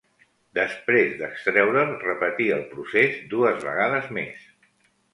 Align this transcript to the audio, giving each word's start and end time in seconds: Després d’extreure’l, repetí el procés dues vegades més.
Després 0.59 1.13
d’extreure’l, 1.19 1.93
repetí 2.07 2.49
el 2.57 2.65
procés 2.75 3.23
dues 3.37 3.63
vegades 3.71 4.13
més. 4.21 4.53